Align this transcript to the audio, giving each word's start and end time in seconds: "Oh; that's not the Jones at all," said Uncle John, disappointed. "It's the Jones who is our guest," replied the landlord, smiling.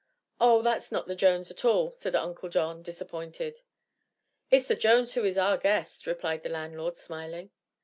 "Oh; 0.39 0.63
that's 0.63 0.91
not 0.91 1.05
the 1.07 1.13
Jones 1.15 1.51
at 1.51 1.63
all," 1.63 1.91
said 1.91 2.15
Uncle 2.15 2.49
John, 2.49 2.81
disappointed. 2.81 3.61
"It's 4.49 4.67
the 4.67 4.75
Jones 4.75 5.13
who 5.13 5.23
is 5.23 5.37
our 5.37 5.59
guest," 5.59 6.07
replied 6.07 6.41
the 6.41 6.49
landlord, 6.49 6.97
smiling. 6.97 7.51